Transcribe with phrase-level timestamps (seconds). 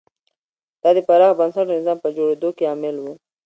[0.81, 3.05] دا د پراخ بنسټه نظام په جوړېدو کې عامل و.